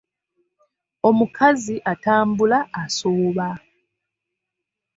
Omukazi 1.09 1.75
atambula 1.91 2.59
asooba. 2.81 3.47